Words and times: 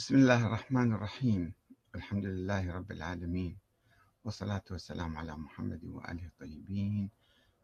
بسم 0.00 0.14
الله 0.14 0.46
الرحمن 0.46 0.92
الرحيم. 0.92 1.52
الحمد 1.94 2.24
لله 2.24 2.72
رب 2.72 2.92
العالمين. 2.92 3.56
والصلاة 4.24 4.62
والسلام 4.70 5.16
على 5.16 5.36
محمد 5.36 5.84
وآله 5.84 6.26
الطيبين. 6.26 7.10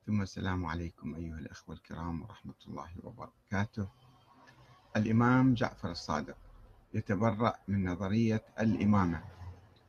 ثم 0.06 0.22
السلام 0.22 0.66
عليكم 0.66 1.14
أيها 1.14 1.38
الأخوة 1.38 1.74
الكرام 1.74 2.22
ورحمة 2.22 2.54
الله 2.68 2.88
وبركاته. 3.02 3.88
الإمام 4.96 5.54
جعفر 5.54 5.90
الصادق 5.90 6.36
يتبرأ 6.94 7.54
من 7.68 7.88
نظرية 7.88 8.42
الإمامة 8.60 9.22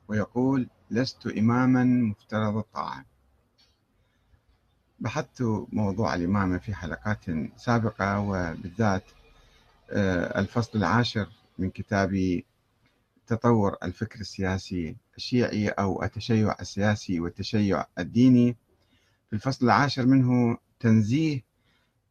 ويقول 0.08 0.70
لست 0.92 1.28
إماما 1.28 1.84
مفترض 1.84 2.58
الطاعة. 2.58 3.06
بحثت 5.00 5.42
موضوع 5.72 6.16
الإمامة 6.16 6.58
في 6.58 6.74
حلقات 6.76 7.26
سابقة 7.58 8.20
وبالذات 8.20 9.04
آه، 9.90 10.40
الفصل 10.40 10.78
العاشر 10.78 11.30
من 11.58 11.70
كتاب 11.70 12.42
تطور 13.28 13.76
الفكر 13.84 14.20
السياسي 14.20 14.96
الشيعي 15.18 15.70
أو 15.70 16.04
التشيع 16.04 16.56
السياسي 16.62 17.20
والتشيع 17.20 17.86
الديني. 18.00 18.56
في 19.30 19.34
الفصل 19.34 19.66
العاشر 19.66 20.06
منه 20.06 20.58
تنزيه 20.80 21.42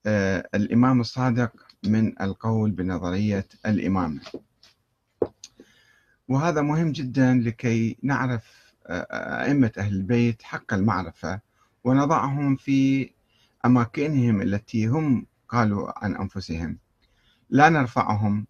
آه، 0.06 0.48
الإمام 0.54 1.00
الصادق 1.00 1.52
من 1.84 2.22
القول 2.22 2.70
بنظرية 2.70 3.46
الإمامة 3.66 4.20
وهذا 6.28 6.62
مهم 6.62 6.92
جدا 6.92 7.34
لكي 7.34 7.96
نعرف 8.02 8.74
آه، 8.86 9.44
أئمة 9.44 9.72
أهل 9.78 9.92
البيت 9.94 10.42
حق 10.42 10.74
المعرفة 10.74 11.40
ونضعهم 11.84 12.56
في 12.56 13.10
أماكنهم 13.64 14.42
التي 14.42 14.86
هم 14.86 15.26
قالوا 15.48 16.04
عن 16.04 16.16
أنفسهم. 16.16 16.78
لا 17.50 17.68
نرفعهم 17.68 18.46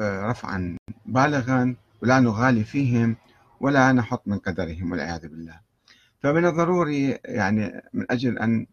رفعا 0.00 0.76
بالغا 1.06 1.76
ولا 2.02 2.20
نغالي 2.20 2.64
فيهم 2.64 3.16
ولا 3.60 3.92
نحط 3.92 4.22
من 4.26 4.38
قدرهم 4.38 4.92
والعياذ 4.92 5.28
بالله. 5.28 5.60
فمن 6.22 6.46
الضروري 6.46 7.18
يعني 7.24 7.82
من 7.92 8.06
أجل 8.10 8.38
أن 8.38 8.66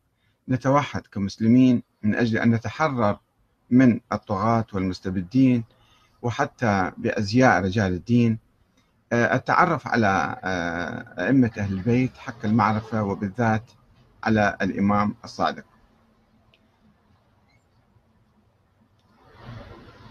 نتوحد 0.49 1.02
كمسلمين 1.11 1.83
من 2.03 2.15
أجل 2.15 2.37
أن 2.37 2.52
نتحرر 2.52 3.19
من 3.69 3.99
الطغاة 4.11 4.65
والمستبدين 4.73 5.63
وحتى 6.21 6.91
بأزياء 6.97 7.63
رجال 7.63 7.93
الدين 7.93 8.39
آه، 9.13 9.35
التعرف 9.35 9.87
على 9.87 10.35
آه، 10.43 11.25
أئمة 11.27 11.52
أهل 11.57 11.73
البيت 11.73 12.17
حق 12.17 12.45
المعرفة 12.45 13.03
وبالذات 13.03 13.71
على 14.23 14.57
الإمام 14.61 15.15
الصادق. 15.23 15.65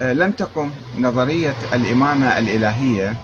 لم 0.00 0.32
تقم 0.32 0.70
نظرية 0.98 1.54
الإمامة 1.74 2.38
الإلهية 2.38 3.16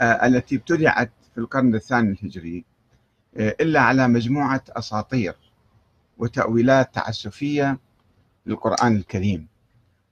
آه، 0.00 0.26
التي 0.26 0.56
ابتدعت 0.56 1.10
في 1.34 1.38
القرن 1.40 1.74
الثاني 1.74 2.10
الهجري 2.10 2.64
آه، 3.36 3.56
إلا 3.60 3.80
على 3.80 4.08
مجموعة 4.08 4.64
أساطير 4.68 5.34
وتأويلات 6.18 6.94
تعسفية 6.94 7.78
للقرآن 8.46 8.96
الكريم 8.96 9.46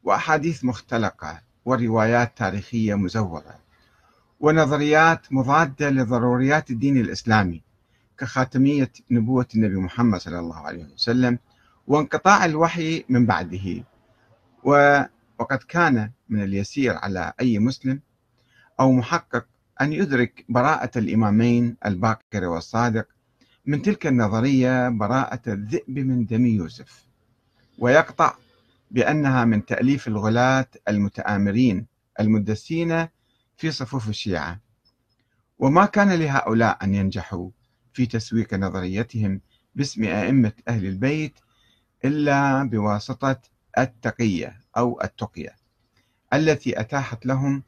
وأحاديث 0.05 0.65
مختلقة 0.65 1.41
وروايات 1.65 2.39
تاريخية 2.39 2.95
مزورة 2.95 3.55
ونظريات 4.41 5.33
مضادة 5.33 5.91
لضروريات 5.91 6.71
الدين 6.71 6.97
الإسلامي 6.97 7.62
كخاتمية 8.19 8.93
نبوة 9.11 9.47
النبي 9.55 9.77
محمد 9.77 10.21
صلى 10.21 10.39
الله 10.39 10.57
عليه 10.57 10.84
وسلم 10.84 11.39
وانقطاع 11.87 12.45
الوحي 12.45 13.05
من 13.09 13.27
بعده. 13.27 13.84
وقد 14.64 15.58
كان 15.69 16.11
من 16.28 16.42
اليسير 16.42 16.97
على 16.97 17.33
أي 17.41 17.58
مسلم 17.58 18.00
أو 18.80 18.92
محقق 18.92 19.47
أن 19.80 19.92
يدرك 19.92 20.44
براءة 20.48 20.98
الإمامين 20.98 21.76
الباقر 21.87 22.44
والصادق 22.44 23.06
من 23.66 23.82
تلك 23.82 24.06
النظرية 24.06 24.88
براءة 24.88 25.53
الذئب 25.53 25.99
من 25.99 26.26
دم 26.26 26.47
يوسف 26.47 27.06
ويقطع 27.78 28.34
بأنها 28.91 29.44
من 29.44 29.65
تأليف 29.65 30.09
الغلاة 30.09 30.66
المتآمرين 30.88 31.87
المدسين 32.20 33.09
في 33.56 33.70
صفوف 33.70 34.09
الشيعة. 34.09 34.60
وما 35.59 35.87
كان 35.87 36.12
لهؤلاء 36.12 36.84
أن 36.84 36.94
ينجحوا 36.94 37.50
في 37.93 38.06
تسويق 38.06 38.54
نظريتهم 38.54 39.41
باسم 39.75 40.04
أئمة 40.04 40.53
أهل 40.69 40.87
البيت 40.87 41.34
إلا 42.04 42.62
بواسطة 42.62 43.41
التقية 43.78 44.60
أو 44.76 45.00
التقية 45.04 45.56
التي 46.32 46.81
أتاحت 46.81 47.26
لهم 47.26 47.62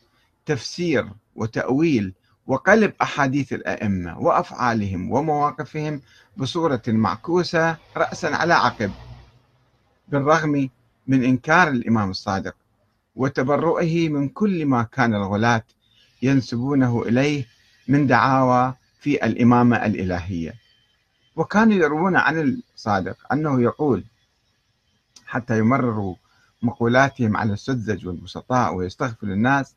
تفسير 0.46 1.08
وتأويل 1.34 2.14
وقلب 2.46 2.92
أحاديث 3.02 3.52
الأئمة 3.52 4.18
وأفعالهم 4.18 5.12
ومواقفهم 5.12 6.00
بصورة 6.36 6.82
معكوسة 6.88 7.76
رأسا 7.96 8.26
على 8.26 8.54
عقب 8.54 8.90
بالرغم 10.08 10.68
من 11.06 11.24
إنكار 11.24 11.68
الإمام 11.68 12.10
الصادق 12.10 12.54
وتبرؤه 13.16 14.08
من 14.08 14.28
كل 14.28 14.66
ما 14.66 14.82
كان 14.82 15.14
الغلاة 15.14 15.62
ينسبونه 16.22 17.02
إليه 17.02 17.46
من 17.88 18.06
دعاوى 18.06 18.74
في 19.00 19.26
الإمامة 19.26 19.76
الإلهية. 19.86 20.54
وكانوا 21.36 21.74
يروون 21.74 22.16
عن 22.16 22.62
الصادق 22.74 23.16
أنه 23.32 23.62
يقول 23.62 24.04
حتى 25.32 25.58
يمرروا 25.58 26.14
مقولاتهم 26.62 27.36
على 27.36 27.52
السذج 27.52 28.06
والبسطاء 28.06 28.74
ويستغفر 28.74 29.26
الناس 29.26 29.76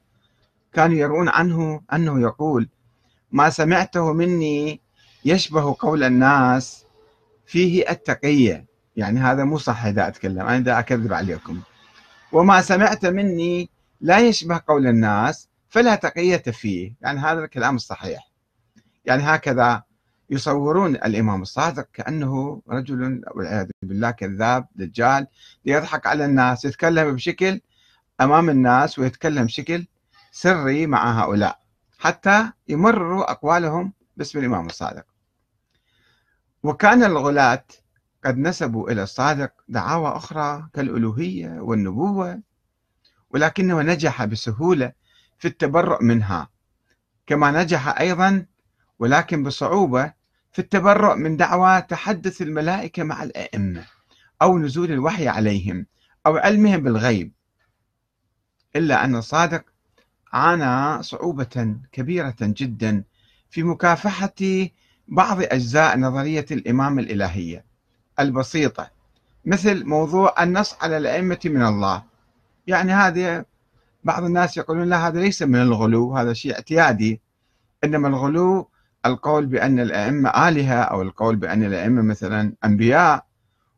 كانوا 0.73 0.97
يرون 0.97 1.29
عنه 1.29 1.81
أنه 1.93 2.21
يقول 2.21 2.69
ما 3.31 3.49
سمعته 3.49 4.13
مني 4.13 4.81
يشبه 5.25 5.75
قول 5.79 6.03
الناس 6.03 6.85
فيه 7.45 7.89
التقية. 7.89 8.65
يعني 8.95 9.19
هذا 9.19 9.43
مو 9.43 9.57
صح 9.57 9.85
إذا 9.85 10.07
أتكلم 10.07 10.41
أنا 10.41 10.57
إذا 10.57 10.79
أكذب 10.79 11.13
عليكم. 11.13 11.61
وما 12.31 12.61
سمعت 12.61 13.05
مني 13.05 13.69
لا 14.01 14.19
يشبه 14.19 14.61
قول 14.67 14.87
الناس 14.87 15.49
فلا 15.69 15.95
تقية 15.95 16.37
فيه. 16.37 16.93
يعني 17.01 17.19
هذا 17.19 17.43
الكلام 17.43 17.75
الصحيح. 17.75 18.31
يعني 19.05 19.23
هكذا 19.23 19.83
يصورون 20.29 20.95
الإمام 20.95 21.41
الصادق 21.41 21.87
كأنه 21.93 22.61
رجل 22.69 23.21
والعياذ 23.35 23.67
بالله 23.81 24.11
كذاب 24.11 24.67
دجال 24.75 25.27
يضحك 25.65 26.07
على 26.07 26.25
الناس 26.25 26.65
يتكلم 26.65 27.15
بشكل 27.15 27.61
أمام 28.21 28.49
الناس 28.49 28.99
ويتكلم 28.99 29.45
بشكل 29.45 29.87
سري 30.31 30.87
مع 30.87 31.23
هؤلاء 31.23 31.59
حتى 31.99 32.51
يمرروا 32.67 33.31
أقوالهم 33.31 33.93
باسم 34.17 34.39
الإمام 34.39 34.65
الصادق. 34.65 35.05
وكان 36.63 37.03
الغلاة 37.03 37.65
قد 38.25 38.37
نسبوا 38.37 38.91
إلى 38.91 39.03
الصادق 39.03 39.51
دعاوى 39.67 40.07
أخرى 40.07 40.69
كالألوهية 40.73 41.59
والنبوة 41.59 42.41
ولكنه 43.29 43.81
نجح 43.81 44.25
بسهولة 44.25 44.91
في 45.37 45.47
التبرؤ 45.47 46.03
منها. 46.03 46.49
كما 47.27 47.63
نجح 47.63 47.99
أيضا 47.99 48.45
ولكن 48.99 49.43
بصعوبة 49.43 50.13
في 50.55 50.61
التبرؤ 50.61 51.15
من 51.15 51.37
دعوى 51.37 51.81
تحدث 51.81 52.41
الملائكة 52.41 53.03
مع 53.03 53.23
الأئمة 53.23 53.85
أو 54.41 54.59
نزول 54.59 54.91
الوحي 54.91 55.27
عليهم 55.27 55.85
أو 56.25 56.37
علمهم 56.37 56.83
بالغيب. 56.83 57.31
إلا 58.75 59.05
أن 59.05 59.15
الصادق 59.15 59.63
عانى 60.33 61.03
صعوبة 61.03 61.75
كبيرة 61.91 62.35
جدا 62.41 63.03
في 63.49 63.63
مكافحة 63.63 64.69
بعض 65.07 65.41
أجزاء 65.41 65.99
نظرية 65.99 66.45
الإمام 66.51 66.99
الإلهية 66.99 67.65
البسيطة 68.19 68.89
مثل 69.45 69.85
موضوع 69.85 70.43
النص 70.43 70.75
على 70.81 70.97
الأئمة 70.97 71.39
من 71.45 71.65
الله. 71.65 72.03
يعني 72.67 72.93
هذا 72.93 73.45
بعض 74.03 74.23
الناس 74.23 74.57
يقولون 74.57 74.89
لا 74.89 75.07
هذا 75.07 75.19
ليس 75.19 75.41
من 75.41 75.61
الغلو 75.61 76.17
هذا 76.17 76.33
شيء 76.33 76.53
اعتيادي. 76.53 77.21
إنما 77.83 78.07
الغلو 78.07 78.69
القول 79.05 79.45
بأن 79.45 79.79
الأئمة 79.79 80.29
آلهة 80.29 80.81
أو 80.81 81.01
القول 81.01 81.35
بأن 81.35 81.63
الأئمة 81.63 82.01
مثلا 82.01 82.53
أنبياء 82.65 83.25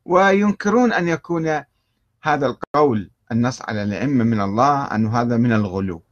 وينكرون 0.06 0.94
أن 0.94 1.07
يكون 1.07 1.63
هذا 2.21 2.45
القول 2.45 3.12
النص 3.31 3.62
على 3.62 3.83
الأئمة 3.83 4.24
من 4.24 4.41
الله 4.41 4.85
أن 4.85 5.07
هذا 5.07 5.38
من 5.38 5.51
الغلو. 5.53 6.03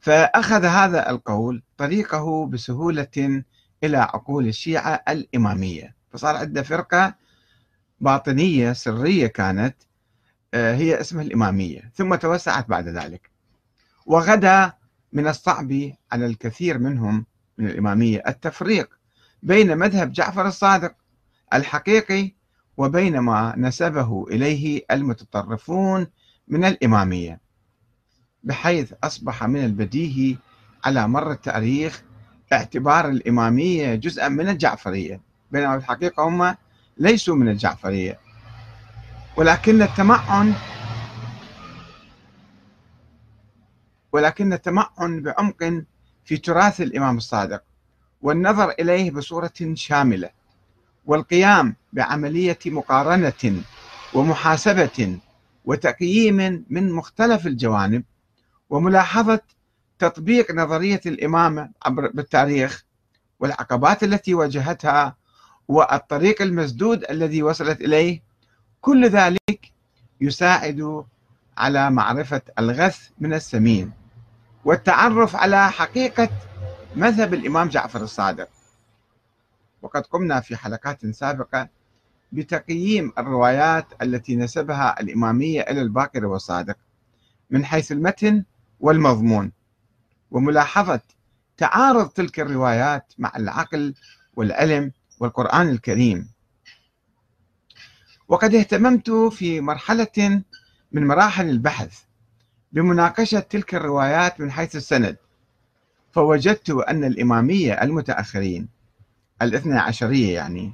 فأخذ 0.00 0.64
هذا 0.64 1.10
القول 1.10 1.62
طريقه 1.76 2.46
بسهولة 2.46 3.42
إلى 3.84 3.96
عقول 3.96 4.46
الشيعة 4.48 5.02
الإمامية. 5.08 5.96
فصار 6.10 6.36
عندنا 6.36 6.62
فرقة 6.62 7.14
باطنية 8.00 8.72
سرية 8.72 9.26
كانت 9.26 9.76
آه، 10.54 10.74
هي 10.74 11.00
اسمها 11.00 11.22
الإمامية. 11.22 11.90
ثم 11.94 12.14
توسعت 12.14 12.68
بعد 12.68 12.88
ذلك. 12.88 13.30
وغدا 14.06 14.72
من 15.12 15.28
الصعب 15.28 15.92
على 16.12 16.26
الكثير 16.26 16.78
منهم 16.78 17.26
من 17.58 17.66
الإمامية. 17.66 18.22
التفريق 18.28 18.98
بين 19.42 19.78
مذهب 19.78 20.12
جعفر 20.12 20.46
الصادق 20.46 20.94
الحقيقي 21.54 22.32
وبين 22.76 23.18
ما 23.18 23.54
نسبه 23.56 24.24
إليه 24.30 24.82
المتطرفون 24.90 26.06
من 26.48 26.64
الإمامية 26.64 27.40
بحيث 28.44 28.92
أصبح 29.04 29.44
من 29.44 29.64
البديهي 29.64 30.36
على 30.84 31.08
مر 31.08 31.32
التاريخ 31.32 32.02
اعتبار 32.52 33.08
الإمامية 33.08 33.94
جزءا 33.94 34.28
من 34.28 34.48
الجعفرية. 34.48 35.20
بينما 35.50 35.78
في 35.78 35.84
الحقيقة 35.84 36.28
هم 36.28 36.56
ليسوا 36.96 37.36
من 37.36 37.48
الجعفرية. 37.48 38.18
ولكن 39.36 39.82
التمعن 39.82 40.54
ولكن 44.12 44.52
التمعن 44.52 45.22
بعمق 45.22 45.84
في 46.24 46.36
تراث 46.36 46.80
الإمام 46.80 47.16
الصادق 47.16 47.62
والنظر 48.22 48.70
إليه 48.70 49.10
بصورة 49.10 49.52
شاملة 49.74 50.30
والقيام 51.06 51.76
بعملية 51.92 52.58
مقارنة 52.66 53.62
ومحاسبة 54.14 55.18
وتقييم 55.64 56.64
من 56.70 56.92
مختلف 56.92 57.46
الجوانب 57.46 58.04
وملاحظة 58.70 59.40
تطبيق 59.98 60.52
نظرية 60.52 61.00
الإمامة 61.06 61.70
عبر 61.86 62.10
بالتاريخ 62.14 62.84
والعقبات 63.40 64.02
التي 64.04 64.34
واجهتها 64.34 65.16
والطريق 65.68 66.42
المسدود 66.42 67.04
الذي 67.10 67.42
وصلت 67.42 67.80
إليه 67.80 68.22
كل 68.80 69.08
ذلك 69.08 69.72
يساعد 70.20 71.04
على 71.58 71.90
معرفة 71.90 72.42
الغث 72.58 73.08
من 73.18 73.34
السمين. 73.34 74.01
والتعرف 74.64 75.36
على 75.36 75.70
حقيقة 75.70 76.28
مذهب 76.96 77.34
الإمام 77.34 77.68
جعفر 77.68 78.00
الصادق. 78.00 78.48
وقد 79.82 80.06
قمنا 80.06 80.40
في 80.40 80.56
حلقات 80.56 81.06
سابقة 81.06 81.68
بتقييم 82.32 83.12
الروايات 83.18 83.86
التي 84.02 84.36
نسبها 84.36 85.00
الإمامية 85.00 85.60
إلى 85.60 85.82
الباقر 85.82 86.26
والصادق 86.26 86.76
من 87.50 87.64
حيث 87.64 87.92
المتن 87.92 88.44
والمضمون 88.80 89.52
وملاحظة 90.30 91.00
تعارض 91.56 92.08
تلك 92.08 92.40
الروايات 92.40 93.12
مع 93.18 93.32
العقل 93.36 93.94
والعلم 94.36 94.92
والقرآن 95.20 95.68
الكريم. 95.68 96.28
وقد 98.28 98.54
اهتممت 98.54 99.10
في 99.10 99.60
مرحلة 99.60 100.42
من 100.92 101.06
مراحل 101.06 101.48
البحث 101.48 102.02
بمناقشة 102.72 103.40
تلك 103.40 103.74
الروايات 103.74 104.40
من 104.40 104.50
حيث 104.50 104.76
السند 104.76 105.16
فوجدت 106.12 106.70
أن 106.70 107.04
الإمامية 107.04 107.72
المتأخرين 107.82 108.68
الاثنى 109.42 109.78
عشرية 109.78 110.34
يعني 110.34 110.72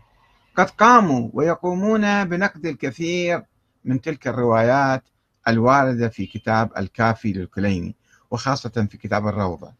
قد 0.56 0.70
قاموا 0.70 1.30
ويقومون 1.32 2.24
بنقد 2.24 2.66
الكثير 2.66 3.42
من 3.84 4.00
تلك 4.00 4.28
الروايات 4.28 5.02
الواردة 5.48 6.08
في 6.08 6.26
كتاب 6.26 6.70
الكافي 6.76 7.32
للكليني 7.32 7.94
وخاصة 8.30 8.86
في 8.90 8.98
كتاب 8.98 9.28
الروضة. 9.28 9.72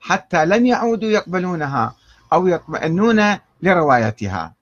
حتى 0.00 0.44
لم 0.46 0.66
يعودوا 0.66 1.10
يقبلونها 1.10 1.96
أو 2.32 2.46
يطمئنون 2.46 3.38
لروايتها. 3.62 4.54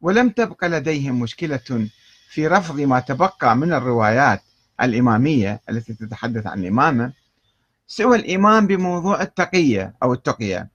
ولم 0.00 0.28
تبق 0.28 0.64
لديهم 0.64 1.20
مشكلة 1.20 1.88
في 2.28 2.46
رفض 2.46 2.80
ما 2.80 3.00
تبقى 3.00 3.56
من 3.56 3.72
الروايات 3.72 4.42
الإمامية 4.82 5.60
التي 5.70 5.94
تتحدث 5.94 6.46
عن 6.46 6.58
الإمامة 6.58 7.12
سوى 7.86 8.16
الإيمان 8.16 8.66
بموضوع 8.66 9.22
التقية 9.22 9.94
أو 10.02 10.12
التقية. 10.12 10.68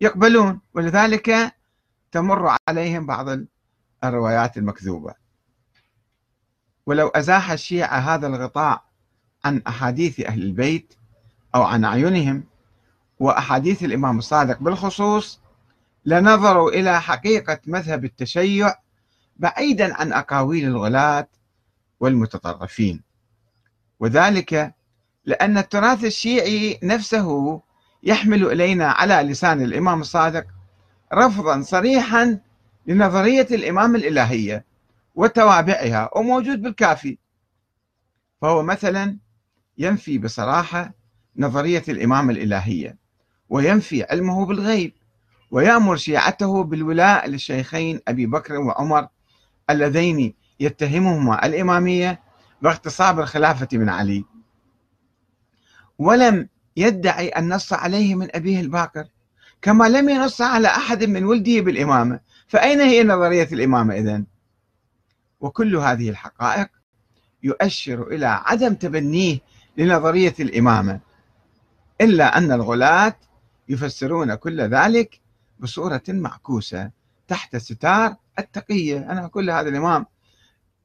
يقبلون 0.00 0.60
ولذلك 0.74 1.54
تمر 2.12 2.56
عليهم 2.68 3.06
بعض 3.06 3.38
الروايات 4.04 4.56
المكذوبة. 4.56 5.14
ولو 6.86 7.08
أزاح 7.08 7.50
الشيعة 7.50 7.98
هذا 7.98 8.26
الغطاء 8.26 8.84
عن 9.44 9.62
أحاديث 9.66 10.20
أهل 10.20 10.42
البيت 10.42 10.94
أو 11.54 11.62
عن 11.62 11.84
أعينهم 11.84 12.44
وأحاديث 13.20 13.84
الإمام 13.84 14.18
الصادق 14.18 14.58
بالخصوص 14.60 15.40
لنظروا 16.04 16.70
إلى 16.70 17.00
حقيقة 17.00 17.60
مذهب 17.66 18.04
التشيع 18.04 18.74
بعيدا 19.36 19.94
عن 19.94 20.12
أقاويل 20.12 20.64
الغلاة 20.64 21.28
والمتطرفين. 22.00 23.02
وذلك 24.04 24.74
لأن 25.24 25.58
التراث 25.58 26.04
الشيعي 26.04 26.78
نفسه 26.82 27.60
يحمل 28.02 28.46
إلينا 28.46 28.90
على 28.90 29.14
لسان 29.14 29.62
الإمام 29.62 30.00
الصادق 30.00 30.46
رفضا 31.14 31.62
صريحا 31.62 32.38
لنظرية 32.86 33.46
الإمام 33.50 33.96
الإلهية 33.96 34.64
وتوابعها 35.14 36.10
وموجود 36.16 36.62
بالكافي. 36.62 37.18
فهو 38.42 38.62
مثلا 38.62 39.16
ينفي 39.78 40.18
بصراحة 40.18 40.92
نظرية 41.36 41.84
الإمام 41.88 42.30
الإلهية 42.30 42.96
وينفي 43.48 44.04
علمه 44.04 44.46
بالغيب 44.46 44.92
ويأمر 45.50 45.96
شيعته 45.96 46.64
بالولاء 46.64 47.28
للشيخين 47.28 48.00
أبي 48.08 48.26
بكر 48.26 48.54
وعمر 48.58 49.08
اللذين 49.70 50.34
يتهمهما 50.60 51.46
الإمامية 51.46 52.23
باغتصاب 52.64 53.20
الخلافة 53.20 53.68
من 53.72 53.88
علي. 53.88 54.24
ولم 55.98 56.48
يدعي 56.76 57.38
النص 57.38 57.72
عليه 57.72 58.14
من 58.14 58.28
أبيه 58.36 58.60
الباكر 58.60 59.04
كما 59.62 59.88
لم 59.88 60.08
ينص 60.08 60.40
على 60.40 60.68
أحد 60.68 61.04
من 61.04 61.24
ولده 61.24 61.60
بالإمامة. 61.60 62.20
فأين 62.48 62.80
هي 62.80 63.04
نظرية 63.04 63.48
الإمامة 63.52 63.94
إذن؟ 63.94 64.24
وكل 65.40 65.76
هذه 65.76 66.10
الحقائق 66.10 66.68
يؤشر 67.42 68.06
إلى 68.06 68.26
عدم 68.26 68.74
تبنيه 68.74 69.38
لنظرية 69.76 70.34
الإمامة 70.40 71.00
إلا 72.00 72.38
أن 72.38 72.52
الغلاة 72.52 73.16
يفسرون 73.68 74.34
كل 74.34 74.60
ذلك 74.60 75.20
بصورة 75.60 76.02
معكوسة 76.08 76.90
تحت 77.28 77.56
ستار 77.56 78.16
التقية. 78.38 78.98
أنا 78.98 79.24
أقول 79.24 79.50
هذا 79.50 79.68
الإمام 79.68 80.06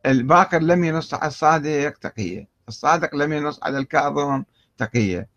الباقر 0.05 0.59
لم 0.59 0.83
ينص 0.83 1.13
على 1.13 1.27
الصادق 1.27 1.97
تقية. 1.97 2.47
الصادق 2.67 3.15
لم 3.15 3.33
ينص 3.33 3.59
على 3.63 3.77
الكاظم 3.77 4.43
تقية. 4.77 5.29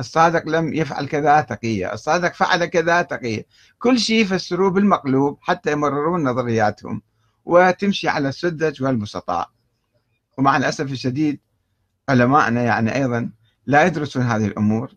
الصادق 0.00 0.48
لم 0.48 0.74
يفعل 0.74 1.06
كذا 1.06 1.40
تقية. 1.40 1.92
الصادق 1.92 2.34
فعل 2.34 2.64
كذا 2.64 3.02
تقية. 3.02 3.46
كل 3.78 3.98
شيء 3.98 4.22
يفسروه 4.22 4.70
بالمقلوب 4.70 5.38
حتى 5.40 5.72
يمررون 5.72 6.28
نظرياتهم 6.28 7.02
وتمشي 7.44 8.08
على 8.08 8.28
السدج 8.28 8.82
والمستطاع. 8.82 9.50
ومع 10.38 10.56
الأسف 10.56 10.92
الشديد 10.92 11.40
علماءنا 12.08 12.62
يعني 12.62 12.94
أيضا 12.94 13.30
لا 13.66 13.84
يدرسون 13.86 14.22
هذه 14.22 14.46
الأمور. 14.46 14.92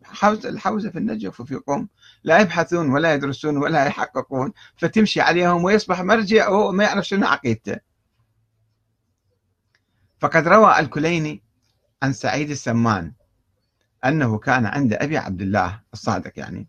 الحوزة 0.46 0.90
في 0.90 0.98
النجف 0.98 1.40
وفي 1.40 1.56
قم 1.56 1.88
لا 2.24 2.40
يبحثون 2.40 2.90
ولا 2.90 3.14
يدرسون 3.14 3.58
ولا 3.58 3.86
يحققون. 3.86 4.52
فتمشي 4.78 5.22
عليهم 5.22 5.64
ويصبح 5.64 6.02
مرجع 6.02 6.50
وما 6.50 6.84
يعرف 6.84 7.08
شنو 7.08 7.28
عقيدته. 7.28 7.91
فقد 10.22 10.48
روى 10.48 10.80
الكليني 10.80 11.44
عن 12.04 12.14
سعيد 12.14 12.50
السمان 12.50 13.12
أنه 14.06 14.38
كان 14.38 14.66
عند 14.66 14.94
أبي 14.94 15.18
عبد 15.18 15.42
الله 15.42 15.80
الصادق 15.94 16.32
يعني 16.36 16.68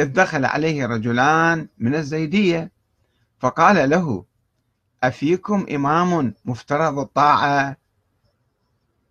إذ 0.00 0.06
دخل 0.06 0.44
عليه 0.44 0.86
رجلان 0.86 1.68
من 1.78 1.94
الزيدية 1.94 2.72
فقال 3.38 3.90
له 3.90 4.24
أفيكم 5.02 5.66
إمام 5.74 6.34
مفترض 6.44 6.98
الطاعة؟ 6.98 7.76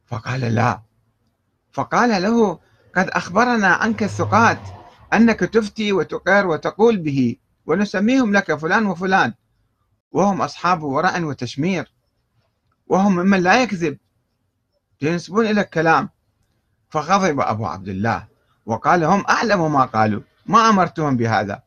فقال 0.06 0.42
لا. 0.42 0.82
فقال 1.72 2.22
له 2.22 2.60
قد 2.96 3.10
أخبرنا 3.10 3.68
عنك 3.68 4.04
الثقات 4.04 4.62
أنك 5.14 5.40
تفتي 5.40 5.94
وتقر 5.94 6.48
وتقول 6.48 6.98
به 6.98 7.36
ونسميهم 7.66 8.34
لك 8.34 8.56
فلان 8.56 8.86
وفلان 8.86 9.34
وهم 10.12 10.42
أصحاب 10.42 10.84
ورع 10.84 11.20
وتشمير. 11.20 12.00
وهم 12.92 13.16
ممن 13.16 13.40
لا 13.40 13.64
يكذب. 13.64 13.98
ينسبون 15.02 15.46
إلى 15.46 15.62
الكلام. 15.62 16.10
فغضب 16.90 17.40
أبو 17.40 17.66
عبد 17.66 17.88
الله. 17.88 18.28
وقال 18.66 19.04
هم 19.04 19.26
أعلم 19.30 19.74
ما 19.74 19.86
قالوا. 19.86 20.22
ما 20.46 20.70
أمرتهم 20.70 21.18
بهذا. 21.18 21.64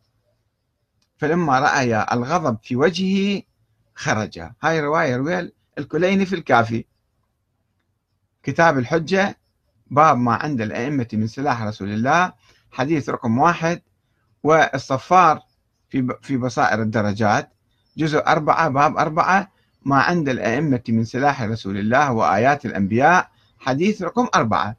فلما 1.18 1.58
رأي 1.58 2.02
الغضب 2.12 2.58
في 2.62 2.76
وجهه 2.76 3.42
خرج. 3.94 4.38
هاي 4.62 4.80
رواية 4.80 5.12
يرويها 5.12 5.48
الكليني 5.78 6.26
في 6.26 6.34
الكافي. 6.34 6.84
كتاب 8.42 8.78
الحجة 8.78 9.38
باب 9.86 10.18
ما 10.18 10.34
عند 10.34 10.60
الأئمة 10.60 11.08
من 11.12 11.26
سلاح 11.26 11.62
رسول 11.62 11.88
الله. 11.88 12.32
حديث 12.72 13.08
رقم 13.08 13.38
واحد. 13.38 13.82
والصفار 14.42 15.40
في 15.88 16.16
في 16.22 16.36
بصائر 16.36 16.82
الدرجات. 16.82 17.52
جزء 17.96 18.26
أربعة 18.26 18.68
باب 18.68 18.96
أربعة. 18.96 19.53
ما 19.84 19.96
عند 19.96 20.28
الأئمة 20.28 20.80
من 20.88 21.04
سلاح 21.04 21.42
رسول 21.42 21.78
الله 21.78 22.12
وآيات 22.12 22.66
الأنبياء 22.66 23.28
حديث 23.58 24.02
رقم 24.02 24.28
أربعة. 24.34 24.76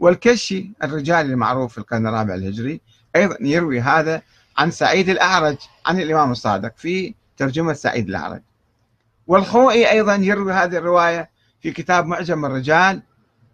والكشي 0.00 0.70
الرجال 0.82 1.30
المعروف 1.30 1.72
في 1.72 1.78
القرن 1.78 2.06
الرابع 2.06 2.34
الهجري 2.34 2.80
أيضا 3.16 3.36
يروي 3.40 3.80
هذا 3.80 4.22
عن 4.58 4.70
سعيد 4.70 5.08
الأعرج 5.08 5.56
عن 5.86 6.00
الإمام 6.00 6.30
الصادق 6.30 6.72
في 6.76 7.14
ترجمة 7.36 7.72
سعيد 7.72 8.08
الأعرج. 8.08 8.40
والخوئي 9.26 9.90
أيضا 9.90 10.14
يروي 10.14 10.52
هذه 10.52 10.76
الرواية 10.76 11.30
في 11.60 11.72
كتاب 11.72 12.06
معجم 12.06 12.44
الرجال 12.44 13.02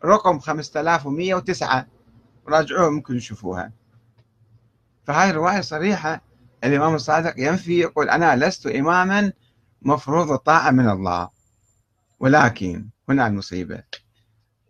رقم 0.04 0.38
5109 0.38 1.86
راجعوها 2.48 2.90
ممكن 2.90 3.18
تشوفوها. 3.18 3.72
فهاي 5.06 5.30
الرواية 5.30 5.60
صريحة. 5.60 6.20
الإمام 6.64 6.94
الصادق 6.94 7.34
ينفي 7.38 7.78
يقول 7.78 8.10
أنا 8.10 8.46
لست 8.46 8.66
إماما 8.66 9.32
مفروض 9.84 10.30
الطاعة 10.30 10.70
من 10.70 10.88
الله. 10.88 11.28
ولكن 12.20 12.88
هنا 13.08 13.26
المصيبة. 13.26 13.82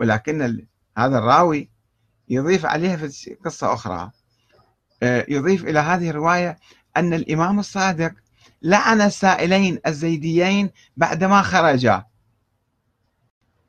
ولكن 0.00 0.66
هذا 0.98 1.18
الراوي 1.18 1.70
يضيف 2.28 2.66
عليها 2.66 2.96
في 2.96 3.34
قصة 3.44 3.72
أخرى. 3.72 4.10
آه، 5.02 5.26
يضيف 5.28 5.64
إلى 5.64 5.78
هذه 5.78 6.10
الرواية 6.10 6.58
أن 6.96 7.14
الإمام 7.14 7.58
الصادق 7.58 8.12
لعن 8.62 9.00
السائلين 9.00 9.80
الزيديين 9.86 10.70
بعدما 10.96 11.42
خرجا. 11.42 12.04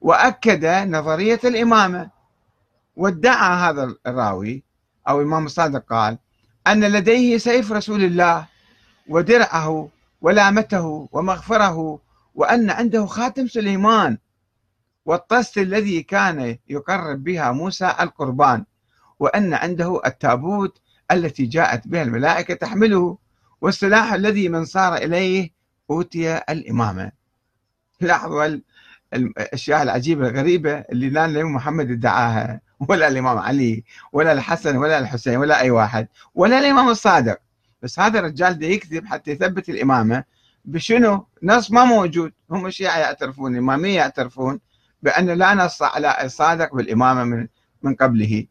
وأكد 0.01 0.65
نظرية 0.65 1.39
الإمامة. 1.43 2.09
وادعى 2.95 3.69
هذا 3.69 3.95
الراوي 4.07 4.63
أو 5.07 5.19
الإمام 5.21 5.45
الصادق 5.45 5.85
قال 5.89 6.17
أن 6.67 6.83
لديه 6.83 7.37
سيف 7.37 7.71
رسول 7.71 8.03
الله. 8.03 8.47
ودرعه 9.09 9.89
ولامته 10.25 11.10
ومغفره 11.12 12.00
وأن 12.36 12.70
عنده 12.70 13.05
خاتم 13.05 13.48
سليمان 13.48 14.17
والطست 15.05 15.58
الذي 15.58 16.03
كان 16.03 16.58
يقرب 16.70 17.24
بها 17.24 17.51
موسى 17.51 17.96
القربان 18.00 18.65
وأن 19.20 19.53
عنده 19.53 20.01
التابوت 20.05 20.82
التي 21.12 21.46
جاءت 21.46 21.88
بها 21.88 22.03
الملائكة 22.03 22.53
تحمله 22.53 23.17
والسلاح 23.62 24.13
الذي 24.13 24.50
من 24.50 24.65
صار 24.65 24.96
إليه 24.96 25.50
أوتي 25.89 26.38
الإمامة. 26.38 27.12
لاحظوا 28.01 28.60
الأشياء 29.13 29.84
العجيبة 29.84 30.29
الغريبة 30.29 30.74
اللي 30.74 31.10
لا 31.10 31.25
الإمام 31.25 31.55
محمد 31.55 31.91
ادعاها 31.91 32.62
ولا 32.89 33.08
الإمام 33.08 33.38
علي 33.38 33.84
ولا 34.13 34.32
الحسن 34.32 34.77
ولا 34.77 35.00
الحسين 35.00 35.38
ولا 35.38 35.62
أي 35.62 35.72
واحد 35.72 36.08
ولا 36.36 36.60
الإمام 36.60 36.89
الصادق. 36.89 37.44
بس 37.85 37.99
هذا 37.99 38.19
الرجال 38.19 38.59
ده 38.59 38.67
يكذب 38.67 39.05
حتى 39.05 39.31
يثبت 39.31 39.69
الإمامة 39.69 40.23
بشنو؟ 40.65 41.27
نص 41.43 41.71
ما 41.71 41.85
موجود 41.85 42.31
هم 42.51 42.65
الشيعة 42.65 42.97
يعترفون 42.97 43.53
الإمامية 43.53 43.95
يعترفون 43.95 44.59
بأن 45.03 45.29
لا 45.29 45.53
نص 45.53 45.81
على 45.81 46.17
الصادق 46.23 46.75
بالإمامة 46.75 47.23
من 47.23 47.47
من 47.83 47.95
قبله. 47.95 48.45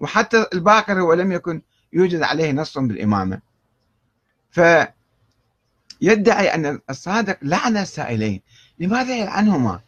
وحتى 0.00 0.46
الباقر 0.52 1.00
هو 1.00 1.12
لم 1.12 1.32
يكن 1.32 1.62
يوجد 1.92 2.22
عليه 2.22 2.52
نص 2.52 2.78
بالإمامة. 2.78 3.40
فيدعي 4.50 4.94
أن 6.54 6.80
الصادق 6.90 7.38
لعن 7.42 7.76
السائلين 7.76 8.40
لماذا 8.78 9.16
يلعنهما؟ 9.16 9.80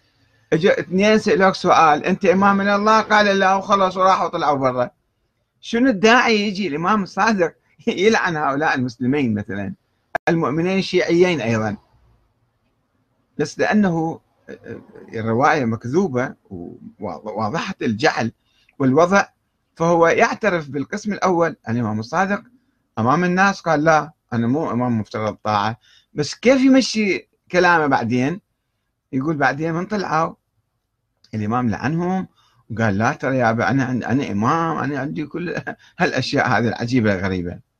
اجى 0.52 0.72
اثنين 0.80 1.18
سألوك 1.18 1.54
سؤال 1.54 2.04
أنت 2.04 2.24
إمام 2.24 2.56
من 2.56 2.68
الله؟ 2.68 3.00
قال 3.00 3.26
لا 3.26 3.54
وخلص 3.54 3.96
وراحوا 3.96 4.28
طلعوا 4.28 4.58
برا. 4.58 4.90
شنو 5.60 5.90
الداعي 5.90 6.40
يجي 6.40 6.68
الإمام 6.68 7.02
الصادق 7.02 7.61
يلعن 7.86 8.36
هؤلاء 8.36 8.74
المسلمين 8.74 9.34
مثلا؟ 9.34 9.74
المؤمنين 10.28 10.78
الشيعيين 10.78 11.40
أيضا. 11.40 11.76
بس 13.38 13.58
لأنه 13.58 14.20
الرواية 15.14 15.64
مكذوبة 15.64 16.34
وواضحة 17.00 17.74
الجعل 17.82 18.32
والوضع 18.78 19.24
فهو 19.76 20.06
يعترف 20.06 20.68
بالقسم 20.68 21.12
الأول 21.12 21.56
الإمام 21.68 22.00
الصادق 22.00 22.42
أمام 22.98 23.24
الناس 23.24 23.60
قال 23.60 23.84
لا 23.84 24.12
أنا 24.32 24.46
مو 24.46 24.70
إمام 24.70 25.00
مفترض 25.00 25.28
الطاعة. 25.28 25.76
بس 26.14 26.34
كيف 26.34 26.60
يمشي 26.60 27.28
كلامه 27.52 27.86
بعدين؟ 27.86 28.40
يقول 29.12 29.36
بعدين 29.36 29.74
من 29.74 29.86
طلعوا. 29.86 30.34
الإمام 31.34 31.70
لعنهم 31.70 32.28
وقال 32.70 32.98
لا 32.98 33.12
ترى 33.12 33.38
يا 33.38 33.50
أنا 33.50 33.90
أنا 33.90 34.30
إمام 34.32 34.78
أنا 34.78 34.98
عندي 34.98 35.26
كل 35.26 35.54
هالأشياء 35.98 36.48
هذه 36.48 36.68
العجيبة 36.68 37.14
الغريبة. 37.14 37.71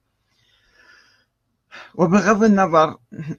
وبغض 1.95 2.45
النظر 2.45 2.97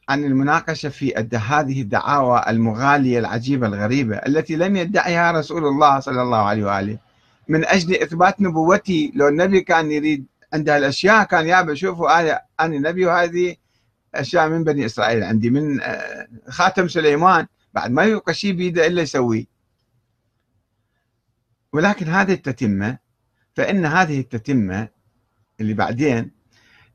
عن 0.09 0.23
المناقشة 0.23 0.89
في 0.89 1.13
هذه 1.35 1.81
الدعاوى 1.81 2.43
المغالية 2.47 3.19
العجيبة 3.19 3.67
الغريبة 3.67 4.15
التي 4.15 4.55
لم 4.55 4.75
يدعيها 4.75 5.31
رسول 5.31 5.65
الله 5.65 5.99
صلى 5.99 6.21
الله 6.21 6.37
عليه 6.37 6.63
وآله 6.65 6.97
من 7.47 7.65
أجل 7.65 7.95
إثبات 7.95 8.41
نبوتي 8.41 9.11
لو 9.15 9.27
النبي 9.27 9.61
كان 9.61 9.91
يريد 9.91 10.25
عند 10.53 10.69
الأشياء 10.69 11.23
كان 11.23 11.47
يابا 11.47 11.73
شوفوا 11.75 12.19
أنا 12.19 12.41
أنا 12.59 12.89
نبي 12.89 13.05
وهذه 13.05 13.55
أشياء 14.15 14.49
من 14.49 14.63
بني 14.63 14.85
إسرائيل 14.85 15.23
عندي 15.23 15.49
من 15.49 15.81
آه، 15.81 16.27
خاتم 16.49 16.87
سليمان 16.87 17.47
بعد 17.73 17.91
ما 17.91 18.03
يبقى 18.03 18.33
شيء 18.33 18.51
بيده 18.53 18.87
إلا 18.87 19.01
يسويه. 19.01 19.45
ولكن 21.73 22.07
هذه 22.07 22.33
التتمة 22.33 22.97
فإن 23.55 23.85
هذه 23.85 24.19
التتمة 24.19 24.87
اللي 25.61 25.73
بعدين 25.73 26.31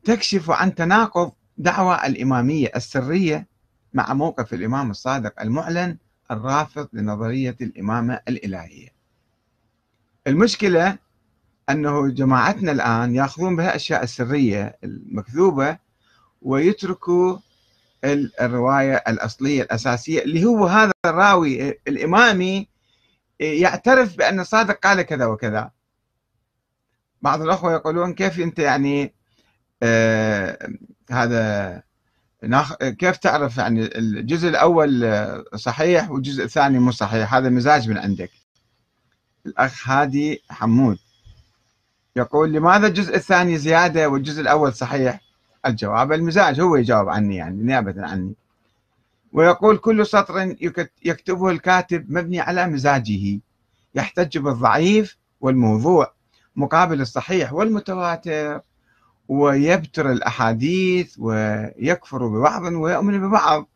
تكشف 0.05 0.51
عن 0.51 0.75
تناقض 0.75 1.33
دعوى 1.59 2.07
الإمامية 2.07 2.73
السرية 2.77 3.47
مع 3.95 4.15
موقف 4.15 4.55
الإمام 4.55 4.91
الصادق 4.91 5.41
المعلن 5.41 5.97
الرافض 6.31 6.89
لنظرية 6.93 7.57
الإمامة 7.61 8.21
الإلهية. 8.29 8.89
المشكلة 10.27 10.99
أنه 11.71 12.09
جماعتنا 12.09 12.73
الآن 12.73 13.15
يأخذون 13.15 13.57
بها 13.57 13.69
الأشياء 13.69 14.03
السرية 14.03 14.79
المكذوبة 14.85 15.79
ويتركوا 16.43 17.39
الرواية 18.41 18.95
الأصلية 19.09 19.63
الأساسية 19.63 20.23
اللي 20.23 20.45
هو 20.45 20.67
هذا 20.67 20.93
الراوي 21.07 21.71
الإمامي 21.89 22.69
يعترف 23.41 24.17
بأن 24.17 24.41
الصادق 24.41 24.79
قال 24.79 25.03
كذا 25.03 25.27
وكذا. 25.27 25.71
بعض 27.23 27.43
الأخوة 27.43 27.73
يقولون 27.73 28.15
كيف 28.15 28.41
أنت 28.41 28.59
يعني 28.59 29.15
آه 29.83 30.69
هذا 31.11 31.83
كيف 32.81 33.17
تعرف 33.17 33.57
يعني 33.57 33.99
الجزء 33.99 34.49
الأول 34.49 35.13
صحيح 35.55 36.11
والجزء 36.11 36.45
الثاني 36.45 36.79
مو 36.79 36.91
صحيح؟ 36.91 37.35
هذا 37.35 37.49
مزاج 37.49 37.89
من 37.89 37.99
عندك. 37.99 38.31
الأخ 39.47 39.89
هادي 39.89 40.43
حمود 40.51 40.99
يقول 42.17 42.53
لماذا 42.53 42.87
الجزء 42.87 43.17
الثاني 43.17 43.59
زيادة 43.59 44.09
والجزء 44.09 44.41
الأول 44.41 44.75
صحيح؟ 44.75 45.21
الجواب 45.67 46.13
المزاج 46.13 46.61
هو 46.61 46.77
يجاوب 46.77 47.09
عني 47.09 47.37
يعني 47.37 47.63
نيابة 47.63 48.07
عني. 48.07 48.35
ويقول 49.33 49.79
كل 49.79 50.07
سطر 50.07 50.57
يكتبه 51.05 51.51
الكاتب 51.51 52.13
مبني 52.13 52.41
على 52.41 52.67
مزاجه 52.67 53.41
يحتج 53.95 54.39
بالضعيف 54.39 55.17
والموضوع 55.41 56.13
مقابل 56.57 57.01
الصحيح 57.01 57.53
والمتواتر. 57.53 58.61
ويبتر 59.29 60.13
الأحاديث 60.13 61.15
ويكفر 61.19 62.27
ببعض 62.27 62.63
ويؤمن 62.63 63.29
ببعض. 63.29 63.69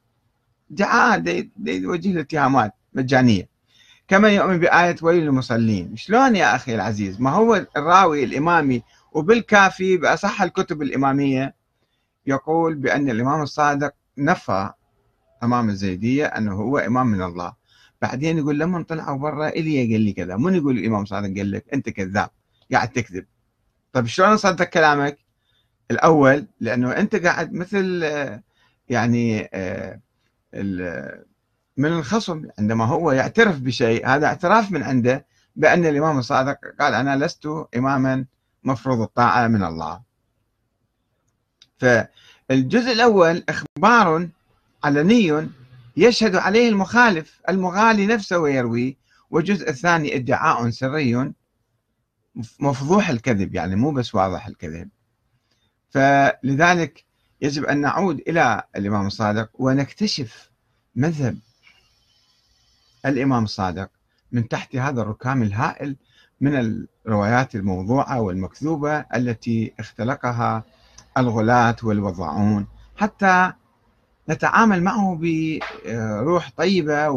دعاء 0.70 1.48
يوجه 1.66 2.10
الاتهامات 2.10 2.72
مجانية. 2.94 3.48
كما 4.08 4.28
يؤمن 4.28 4.58
بآية 4.58 4.96
ويل 5.02 5.24
للمصلين. 5.24 5.96
شلون 5.96 6.36
يا 6.36 6.54
أخي 6.56 6.74
العزيز؟ 6.74 7.20
ما 7.20 7.30
هو 7.30 7.66
الراوي 7.76 8.24
الإمامي 8.24 8.82
وبالكافي 9.12 9.96
بأصح 9.96 10.42
الكتب 10.42 10.82
الإمامية 10.82 11.54
يقول 12.26 12.74
بأن 12.74 13.10
الإمام 13.10 13.42
الصادق 13.42 13.94
نفى 14.18 14.70
أمام 15.42 15.68
الزيدية 15.68 16.26
أنه 16.26 16.52
هو 16.52 16.78
إمام 16.78 17.06
من 17.06 17.22
الله. 17.22 17.52
بعدين 18.02 18.38
يقول 18.38 18.58
لما 18.58 18.82
طلعوا 18.82 19.18
برا؟ 19.18 19.48
إلي 19.48 19.92
قال 19.92 20.00
لي 20.00 20.12
كذا. 20.12 20.36
من 20.36 20.54
يقول 20.54 20.78
الإمام 20.78 21.04
صادق 21.04 21.38
قال 21.38 21.50
لك 21.50 21.64
أنت 21.74 21.88
كذاب. 21.88 22.30
قاعد 22.72 22.88
تكذب. 22.88 23.26
طيب 23.92 24.06
شلون 24.06 24.28
اصدق 24.28 24.64
كلامك؟ 24.64 25.18
الأول 25.92 26.46
لأنه 26.60 26.90
أنت 26.90 27.16
قاعد 27.16 27.52
مثل 27.52 28.02
يعني 28.88 29.48
من 31.76 31.86
الخصم 31.86 32.48
عندما 32.58 32.84
هو 32.84 33.12
يعترف 33.12 33.60
بشيء 33.60 34.06
هذا 34.06 34.26
اعتراف 34.26 34.70
من 34.72 34.82
عنده 34.82 35.26
بأن 35.56 35.86
الإمام 35.86 36.18
الصادق 36.18 36.58
قال 36.80 36.94
أنا 36.94 37.24
لست 37.24 37.46
إماما 37.76 38.24
مفروض 38.64 39.00
الطاعة 39.00 39.48
من 39.48 39.64
الله. 39.64 40.02
فالجزء 41.78 42.92
الأول 42.92 43.44
إخبار 43.48 44.28
علني 44.84 45.48
يشهد 45.96 46.36
عليه 46.36 46.68
المخالف 46.68 47.40
المغالي 47.48 48.06
نفسه 48.06 48.38
ويرويه. 48.38 48.94
والجزء 49.30 49.68
الثاني 49.70 50.16
إدعاء 50.16 50.70
سري 50.70 51.32
مفضوح 52.60 53.08
الكذب 53.08 53.54
يعني 53.54 53.76
مو 53.76 53.90
بس 53.90 54.14
واضح 54.14 54.46
الكذب. 54.46 54.88
فلذلك 55.92 57.04
يجب 57.42 57.64
أن 57.64 57.80
نعود 57.80 58.20
إلى 58.28 58.62
الإمام 58.76 59.06
الصادق 59.06 59.50
ونكتشف 59.54 60.50
مذهب 60.96 61.38
الإمام 63.06 63.44
الصادق 63.44 63.90
من 64.32 64.48
تحت 64.48 64.76
هذا 64.76 65.02
الركام 65.02 65.42
الهائل 65.42 65.96
من 66.40 66.86
الروايات 67.06 67.54
الموضوعة 67.54 68.20
والمكذوبة 68.20 68.98
التي 68.98 69.72
اختلقها 69.80 70.64
الغلاة 71.18 71.76
والوضاعون 71.82 72.66
حتى 72.96 73.52
نتعامل 74.28 74.82
معه 74.82 75.18
بروح 75.20 76.50
طيبة 76.56 77.08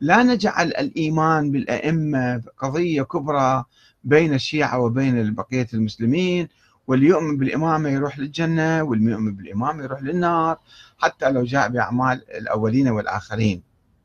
لا 0.00 0.22
نجعل 0.22 0.66
الإيمان 0.66 1.50
بالأئمة 1.50 2.42
قضية 2.58 3.02
كبرى 3.02 3.64
بين 4.04 4.34
الشيعة 4.34 4.78
وبين 4.78 5.34
بقية 5.34 5.66
المسلمين 5.74 6.48
واللي 6.86 7.06
يؤمن 7.06 7.36
بالإمامة 7.36 7.88
يروح 7.88 8.18
للجنة 8.18 8.82
واللي 8.82 9.10
يؤمن 9.10 9.34
بالإمامة 9.36 9.82
يروح 9.84 10.02
للنار 10.02 10.58
حتى 10.98 11.30
لو 11.30 11.44
جاء 11.44 11.68
بأعمال 11.68 12.30
الأولين 12.30 12.88
والآخرين. 12.88 13.62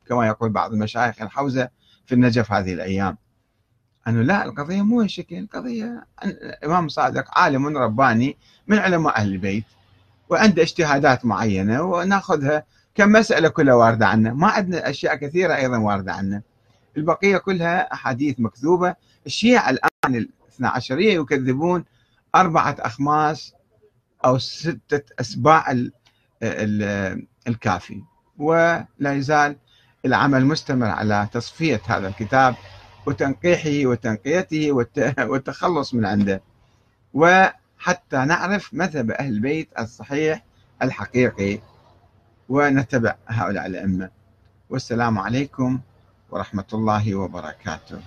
كما 0.08 0.26
يقول 0.26 0.50
بعض 0.50 0.72
المشايخ 0.72 1.22
الحوزة 1.22 1.68
في 2.06 2.14
النجف 2.14 2.52
هذه 2.52 2.72
الأيام. 2.72 3.16
أنه 4.08 4.22
لا 4.22 4.44
القضية 4.44 4.82
مو 4.82 5.00
هالشكل 5.00 5.38
القضية 5.38 6.06
الإمام 6.24 6.88
صادق 6.88 7.38
عالم 7.38 7.78
رباني 7.78 8.36
من 8.66 8.78
علماء 8.78 9.16
أهل 9.16 9.32
البيت 9.32 9.64
وعنده 10.28 10.62
اجتهادات 10.62 11.24
معينة 11.24 11.82
وناخذها 11.82 12.64
كمسألة 12.94 13.48
كلها 13.48 13.74
واردة 13.74 14.06
عنه. 14.06 14.34
ما 14.34 14.46
عندنا 14.46 14.90
أشياء 14.90 15.14
كثيرة 15.14 15.56
أيضا 15.56 15.78
واردة 15.78 16.12
عنه. 16.12 16.42
البقية 16.96 17.36
كلها 17.38 17.92
أحاديث 17.92 18.40
مكذوبة. 18.40 18.94
الشيعة 19.26 19.70
الآن 19.70 19.90
الاثنى 20.06 20.66
عشرية 20.66 21.14
يكذبون 21.20 21.84
أربعة 22.34 22.76
أخماس 22.78 23.54
أو 24.24 24.38
ستة 24.38 25.14
أسباع 25.20 25.76
الكافي. 27.48 28.02
ولا 28.38 28.86
يزال 29.02 29.56
العمل 30.04 30.46
مستمر 30.46 30.86
على 30.86 31.28
تصفية 31.32 31.80
هذا 31.86 32.08
الكتاب 32.08 32.54
وتنقيحه 33.06 33.88
وتنقيته 33.90 34.72
والتخلص 35.30 35.94
من 35.94 36.06
عنده. 36.06 36.42
وحتى 37.14 38.16
نعرف 38.16 38.74
مذهب 38.74 39.10
أهل 39.10 39.32
البيت 39.32 39.68
الصحيح 39.78 40.44
الحقيقي 40.82 41.58
ونتبع 42.48 43.14
هؤلاء 43.28 43.66
الأئمة. 43.66 44.10
والسلام 44.70 45.18
عليكم 45.18 45.80
ورحمة 46.30 46.64
الله 46.72 47.14
وبركاته. 47.14 48.00